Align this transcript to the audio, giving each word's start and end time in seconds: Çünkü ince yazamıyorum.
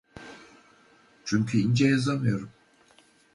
Çünkü 1.25 1.57
ince 1.57 1.87
yazamıyorum. 1.87 2.49